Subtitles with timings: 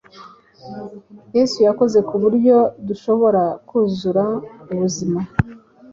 [1.37, 2.57] Yesu yakoze ku buryo
[2.87, 4.25] dushobora kuzura
[4.71, 5.19] ubuzima,